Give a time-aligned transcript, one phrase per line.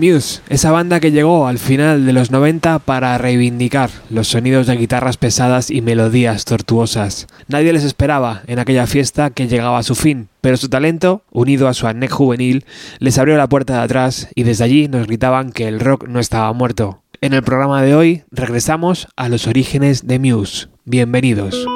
[0.00, 4.76] Muse, esa banda que llegó al final de los 90 para reivindicar los sonidos de
[4.76, 7.26] guitarras pesadas y melodías tortuosas.
[7.48, 11.68] Nadie les esperaba en aquella fiesta que llegaba a su fin, pero su talento, unido
[11.68, 12.64] a su anec juvenil,
[12.98, 16.18] les abrió la puerta de atrás y desde allí nos gritaban que el rock no
[16.18, 17.02] estaba muerto.
[17.20, 20.68] En el programa de hoy regresamos a los orígenes de Muse.
[20.86, 21.66] Bienvenidos.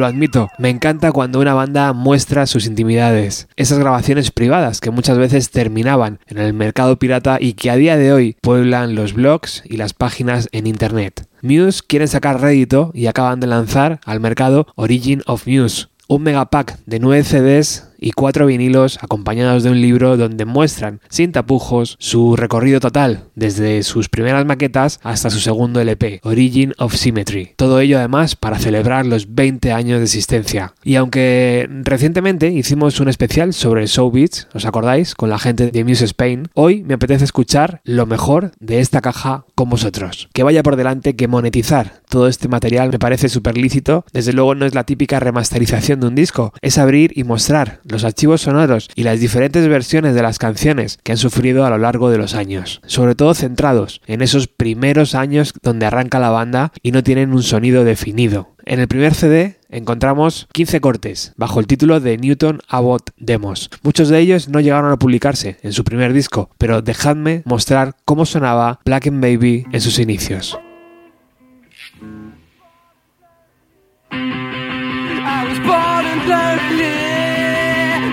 [0.00, 5.18] Lo admito, me encanta cuando una banda muestra sus intimidades, esas grabaciones privadas que muchas
[5.18, 9.62] veces terminaban en el mercado pirata y que a día de hoy pueblan los blogs
[9.66, 11.26] y las páginas en internet.
[11.42, 16.78] Muse quieren sacar rédito y acaban de lanzar al mercado Origin of Muse, un megapack
[16.86, 22.36] de 9 CDs y cuatro vinilos acompañados de un libro donde muestran sin tapujos su
[22.36, 27.52] recorrido total, desde sus primeras maquetas hasta su segundo LP, Origin of Symmetry.
[27.56, 30.74] Todo ello además para celebrar los 20 años de existencia.
[30.82, 35.14] Y aunque recientemente hicimos un especial sobre Show Beats, ¿os acordáis?
[35.14, 39.44] Con la gente de Muse Spain, hoy me apetece escuchar lo mejor de esta caja
[39.54, 40.28] con vosotros.
[40.32, 44.04] Que vaya por delante que monetizar todo este material me parece súper lícito.
[44.12, 48.04] Desde luego no es la típica remasterización de un disco, es abrir y mostrar los
[48.04, 52.10] archivos sonoros y las diferentes versiones de las canciones que han sufrido a lo largo
[52.10, 56.92] de los años, sobre todo centrados en esos primeros años donde arranca la banda y
[56.92, 58.54] no tienen un sonido definido.
[58.64, 63.70] En el primer CD encontramos 15 cortes bajo el título de Newton Abbott Demos.
[63.82, 68.26] Muchos de ellos no llegaron a publicarse en su primer disco, pero dejadme mostrar cómo
[68.26, 70.58] sonaba Black and Baby en sus inicios.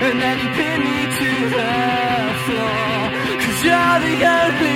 [0.06, 1.70] And then you pin me to the
[2.44, 2.98] floor.
[3.42, 4.67] Cause you're the only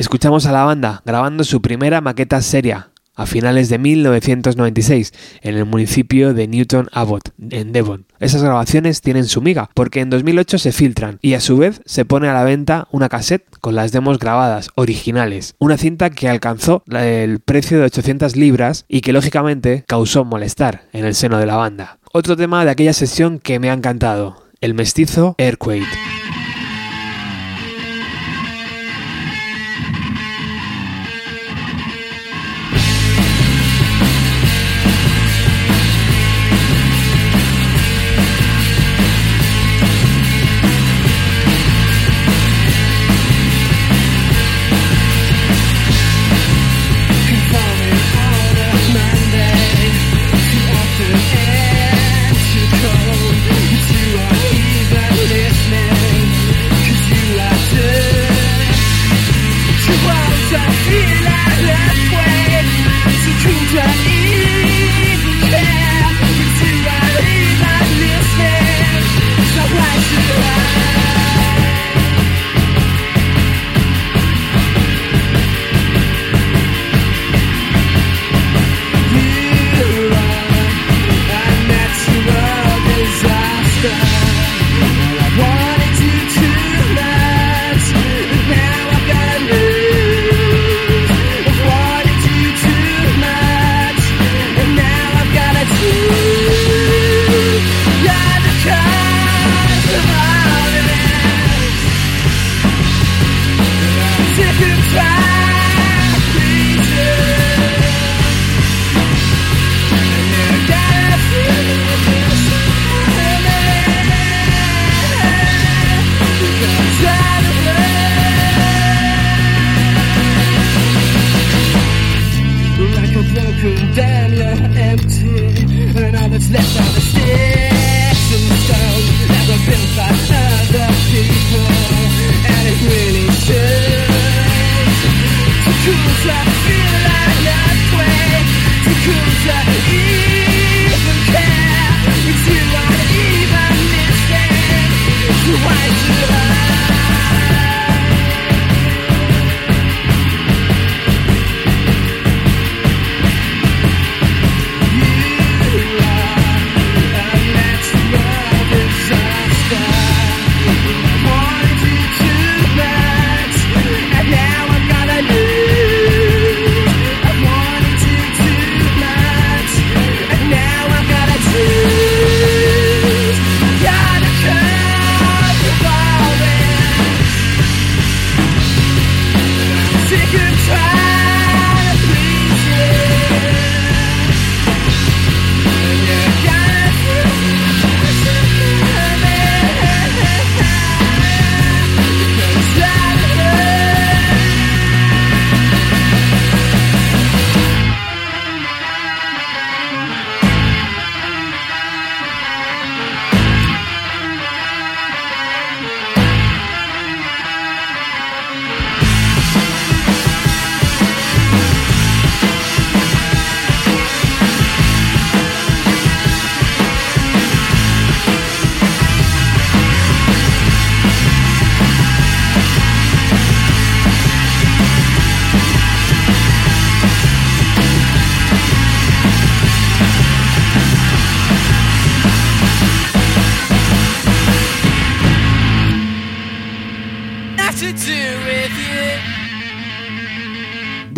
[0.00, 5.66] Escuchamos a la banda grabando su primera maqueta seria a finales de 1996 en el
[5.66, 8.06] municipio de Newton Abbot, en Devon.
[8.18, 12.06] Esas grabaciones tienen su miga porque en 2008 se filtran y a su vez se
[12.06, 16.82] pone a la venta una cassette con las demos grabadas originales, una cinta que alcanzó
[16.90, 21.56] el precio de 800 libras y que lógicamente causó molestar en el seno de la
[21.56, 21.98] banda.
[22.10, 25.84] Otro tema de aquella sesión que me ha encantado, el mestizo Earthquake.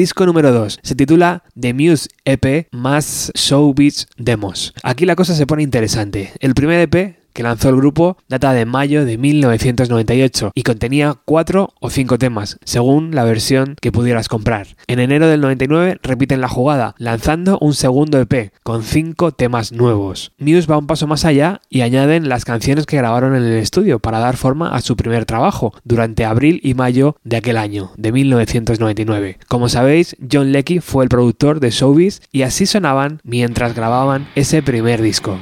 [0.02, 0.80] Disco número 2.
[0.82, 4.74] Se titula The Muse EP más Showbiz Demos.
[4.82, 6.32] Aquí la cosa se pone interesante.
[6.40, 11.74] El primer EP que lanzó el grupo data de mayo de 1998 y contenía 4
[11.80, 14.68] o 5 temas, según la versión que pudieras comprar.
[14.86, 20.32] En enero del 99 repiten la jugada, lanzando un segundo EP con 5 temas nuevos.
[20.38, 23.98] Muse va un paso más allá y añaden las canciones que grabaron en el estudio
[23.98, 28.12] para dar forma a su primer trabajo durante abril y mayo de aquel año, de
[28.12, 29.38] 1999.
[29.48, 34.62] Como sabéis, John Leckie fue el productor de Showbiz y así sonaban mientras grababan ese
[34.62, 35.38] primer disco.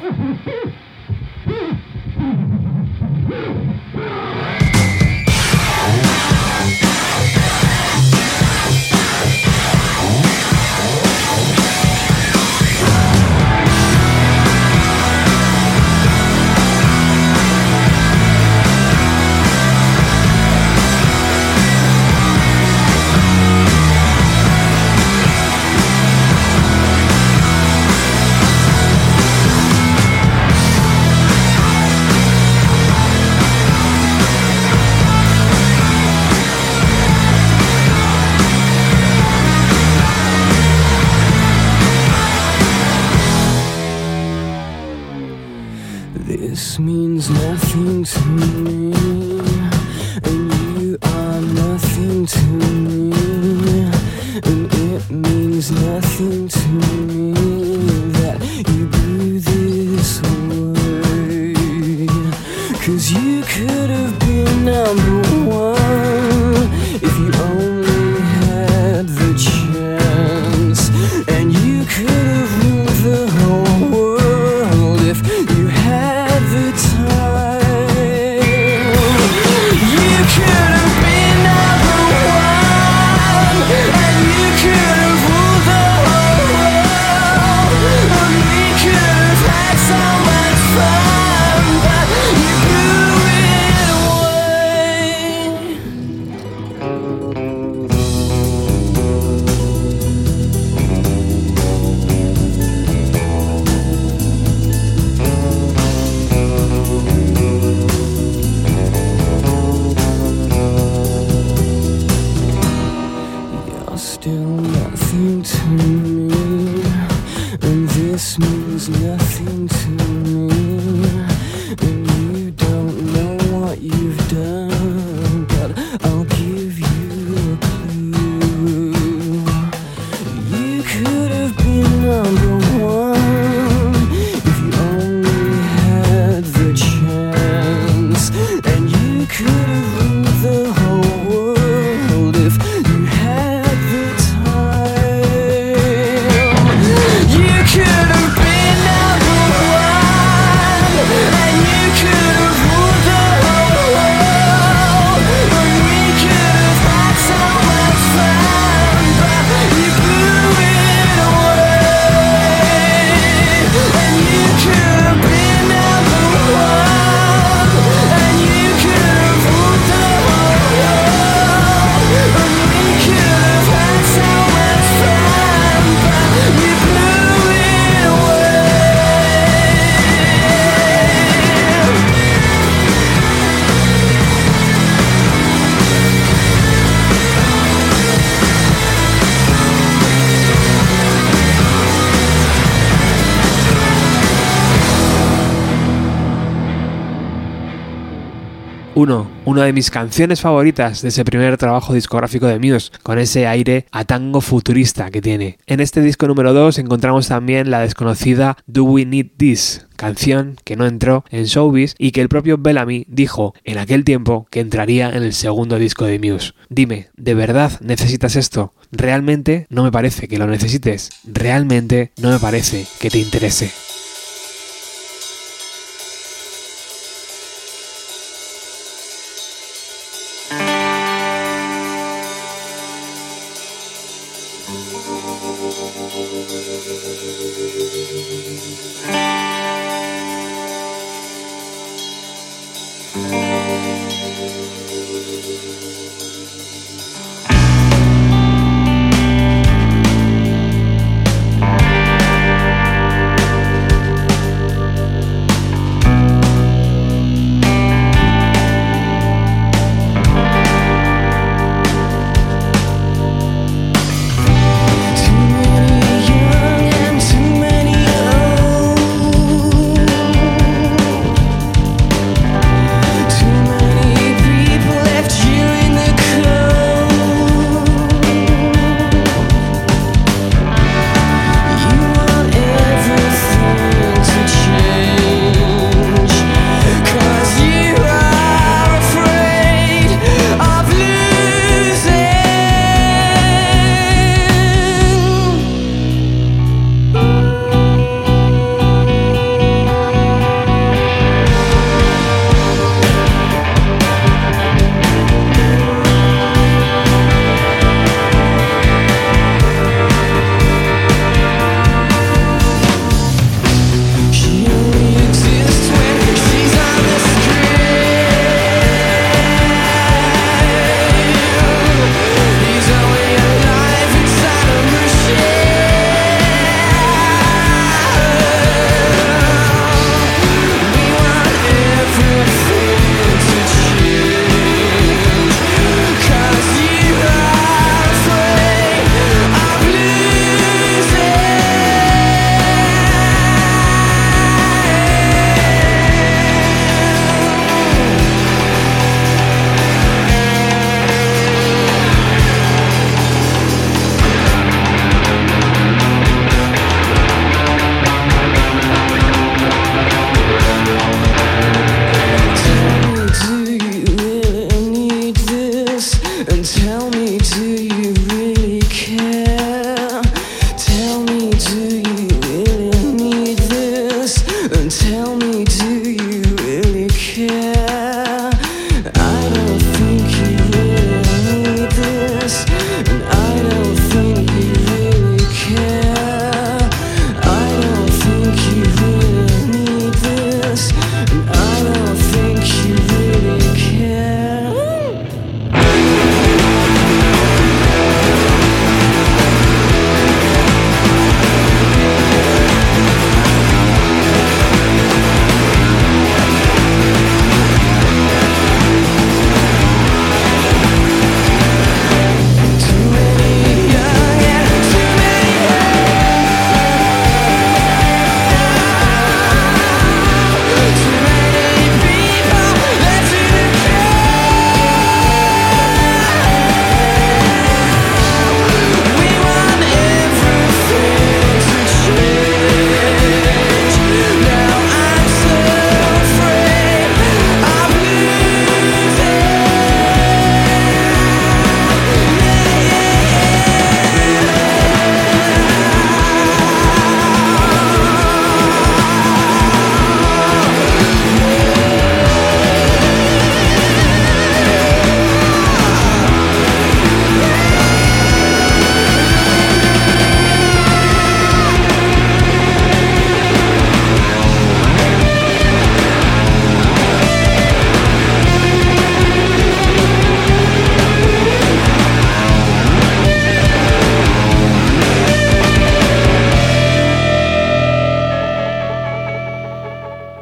[199.01, 199.31] 1.
[199.47, 203.87] Una de mis canciones favoritas de ese primer trabajo discográfico de Muse, con ese aire
[203.93, 205.57] a tango futurista que tiene.
[205.67, 210.77] En este disco número 2 encontramos también la desconocida Do We Need This, canción que
[210.77, 215.09] no entró en Showbiz y que el propio Bellamy dijo en aquel tiempo que entraría
[215.09, 216.53] en el segundo disco de Muse.
[216.69, 218.75] Dime, ¿de verdad necesitas esto?
[218.93, 221.09] Realmente no me parece que lo necesites.
[221.25, 223.73] Realmente no me parece que te interese.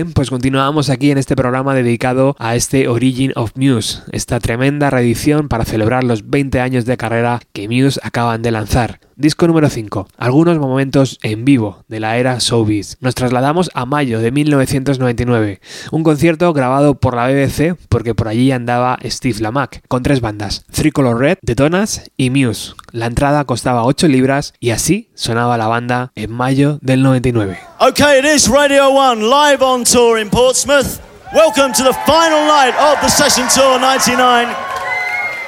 [0.06, 5.48] Pues continuamos aquí en este programa dedicado a este Origin of Muse, esta tremenda reedición
[5.48, 9.00] para celebrar los 20 años de carrera que Muse acaban de lanzar.
[9.20, 12.96] Disco número 5, algunos momentos en vivo de la era showbiz.
[13.00, 15.60] Nos trasladamos a mayo de 1999,
[15.92, 20.64] un concierto grabado por la BBC porque por allí andaba Steve Lamack, con tres bandas,
[20.72, 22.74] Three Color Red, Detonas y Muse.
[22.92, 27.58] La entrada costaba 8 libras y así sonaba la banda en mayo del 99.
[27.78, 31.00] Okay, it is Radio 1 live on tour in Portsmouth.
[31.32, 34.48] Welcome to the final night of the Session Tour 99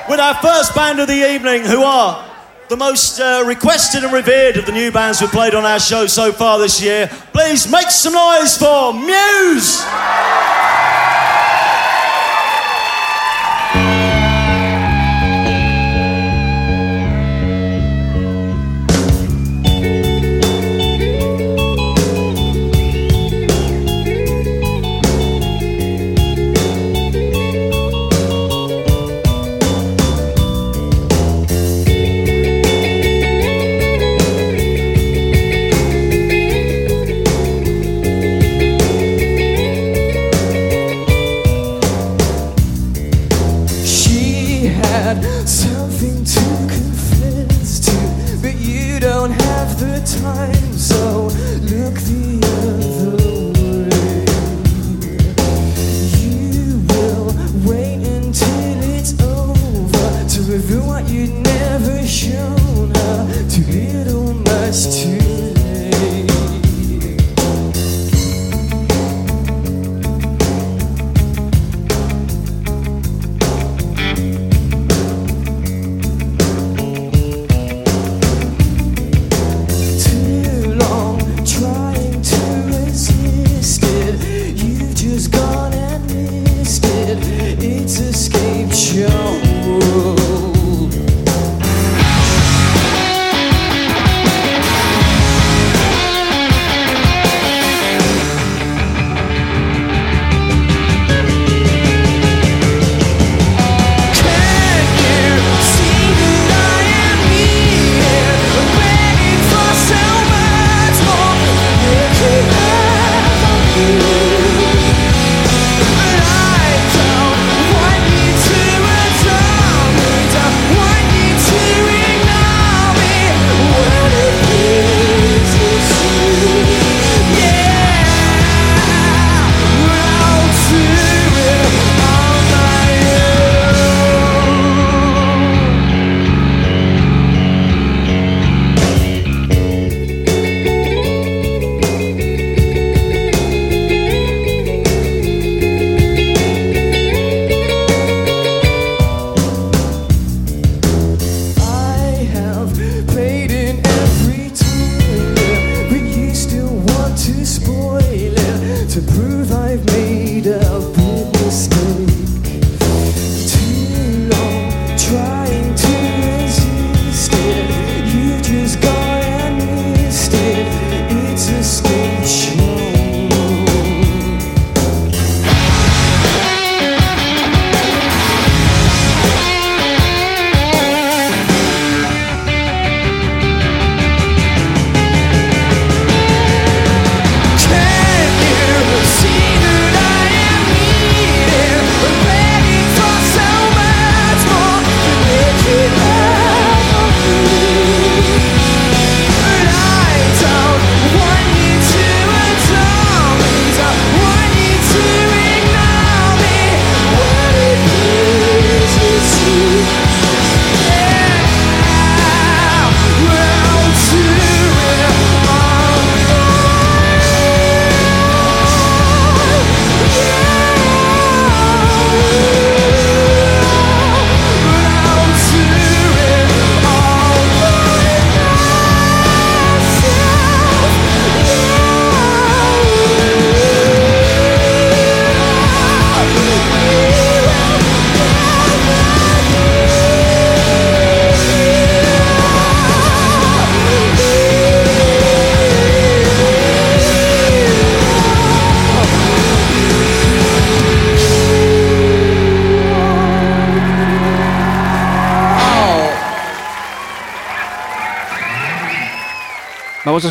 [0.08, 2.31] with our first band of the evening, who are
[2.72, 6.06] the most uh, requested and revered of the new bands we've played on our show
[6.06, 7.06] so far this year.
[7.34, 9.84] Please make some noise for Muse!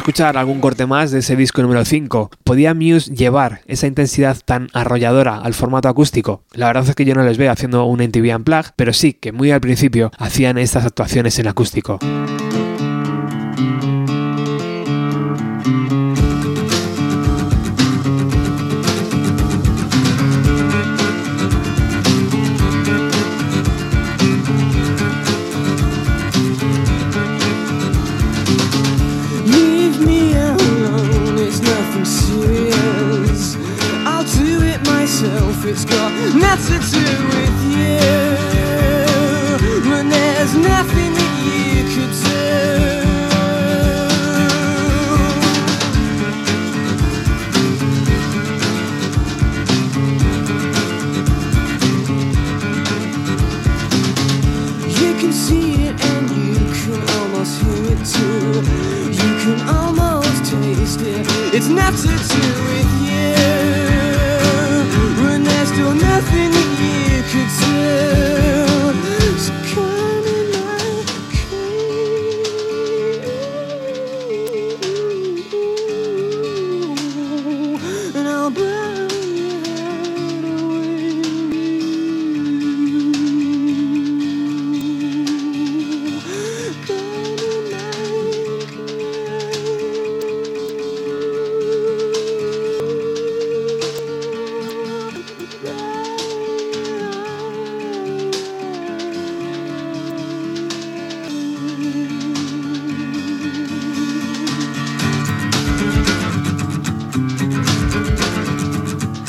[0.02, 2.32] Escuchar algún corte más de ese disco número 5.
[2.44, 6.44] ¿Podía Muse llevar esa intensidad tan arrolladora al formato acústico?
[6.54, 9.32] La verdad es que yo no les veo haciendo un NTV Unplugged, pero sí que
[9.32, 12.00] muy al principio hacían estas actuaciones en acústico.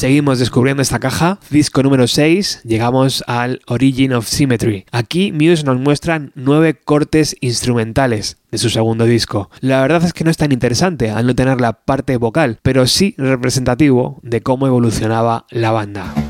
[0.00, 1.38] Seguimos descubriendo esta caja.
[1.50, 4.86] Disco número 6, llegamos al Origin of Symmetry.
[4.92, 9.50] Aquí Muse nos muestran nueve cortes instrumentales de su segundo disco.
[9.60, 12.86] La verdad es que no es tan interesante al no tener la parte vocal, pero
[12.86, 16.29] sí representativo de cómo evolucionaba la banda.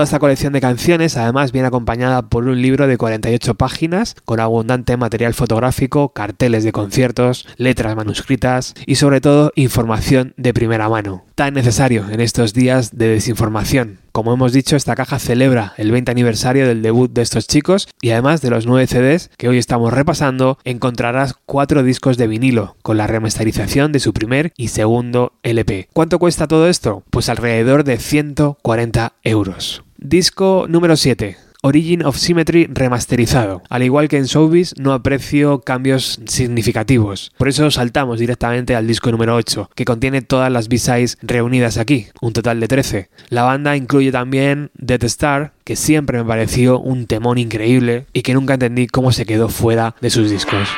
[0.00, 4.40] Toda esta colección de canciones además viene acompañada por un libro de 48 páginas con
[4.40, 11.26] abundante material fotográfico, carteles de conciertos, letras manuscritas y sobre todo información de primera mano.
[11.40, 14.00] Tan necesario en estos días de desinformación.
[14.12, 18.10] Como hemos dicho, esta caja celebra el 20 aniversario del debut de estos chicos y
[18.10, 22.98] además de los 9 CDs que hoy estamos repasando, encontrarás cuatro discos de vinilo con
[22.98, 25.88] la remasterización de su primer y segundo LP.
[25.94, 27.04] ¿Cuánto cuesta todo esto?
[27.08, 29.82] Pues alrededor de 140 euros.
[29.96, 31.38] Disco número 7.
[31.62, 33.62] Origin of Symmetry remasterizado.
[33.68, 37.32] Al igual que en Showbiz, no aprecio cambios significativos.
[37.36, 42.06] Por eso saltamos directamente al disco número 8, que contiene todas las B-sides reunidas aquí,
[42.22, 43.08] un total de 13.
[43.28, 48.32] La banda incluye también Death Star, que siempre me pareció un temón increíble y que
[48.32, 50.68] nunca entendí cómo se quedó fuera de sus discos.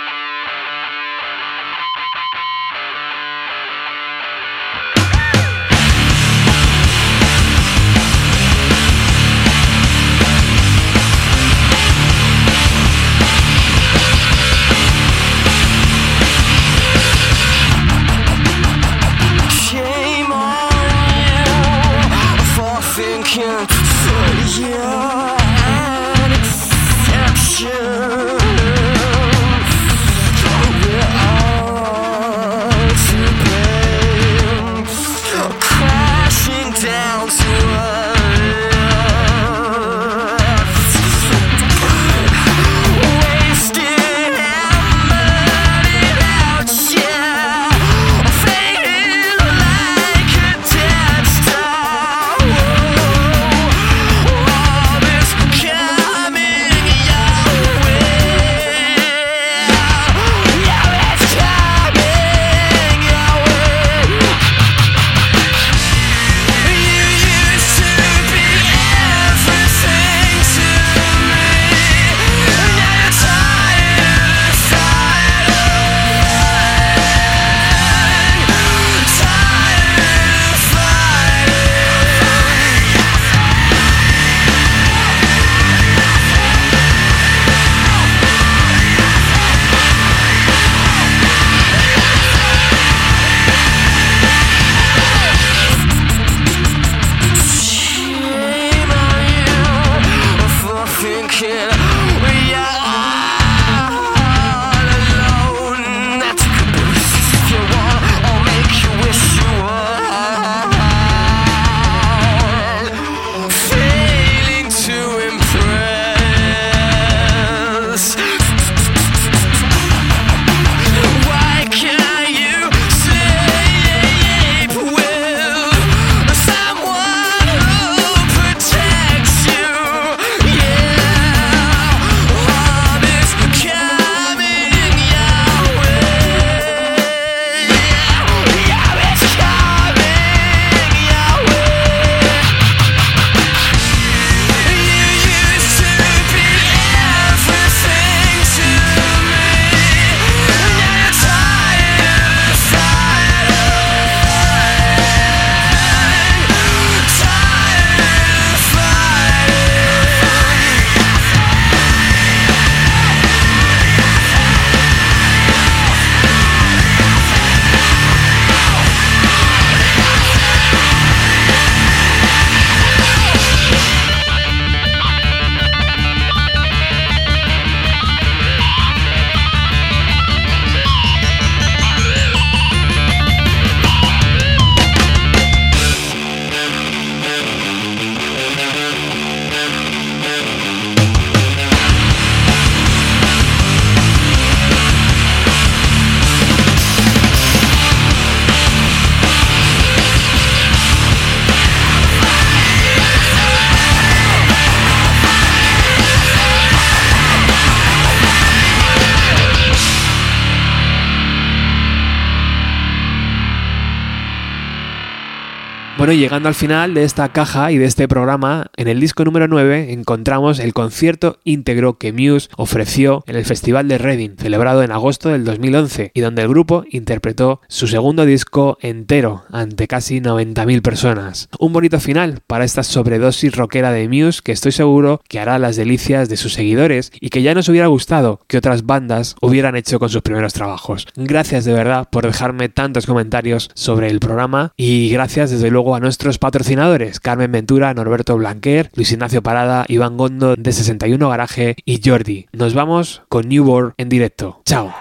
[216.12, 219.92] Llegando al final de esta caja y de este programa, en el disco número 9
[219.92, 225.30] encontramos el concierto íntegro que Muse ofreció en el Festival de Reading, celebrado en agosto
[225.30, 231.48] del 2011, y donde el grupo interpretó su segundo disco entero ante casi 90.000 personas.
[231.58, 235.76] Un bonito final para esta sobredosis rockera de Muse que estoy seguro que hará las
[235.76, 239.98] delicias de sus seguidores y que ya nos hubiera gustado que otras bandas hubieran hecho
[239.98, 241.06] con sus primeros trabajos.
[241.16, 246.01] Gracias de verdad por dejarme tantos comentarios sobre el programa y gracias desde luego a
[246.02, 252.00] nuestros patrocinadores Carmen Ventura, Norberto Blanquer, Luis Ignacio Parada, Iván Gondo de 61 Garaje y
[252.04, 252.46] Jordi.
[252.52, 254.60] Nos vamos con Newborn en directo.
[254.64, 254.92] Chao.